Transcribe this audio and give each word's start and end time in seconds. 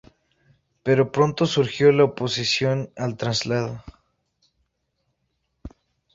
Pero 0.81 1.11
pronto 1.11 1.45
surgió 1.45 1.91
la 1.91 2.05
oposición 2.05 2.89
al 2.95 3.17
traslado. 3.17 3.83